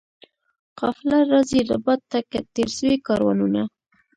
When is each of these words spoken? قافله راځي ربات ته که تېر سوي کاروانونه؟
قافله 0.79 1.19
راځي 1.31 1.59
ربات 1.71 2.01
ته 2.11 2.19
که 2.29 2.39
تېر 2.55 2.69
سوي 2.77 2.97
کاروانونه؟ 3.07 3.61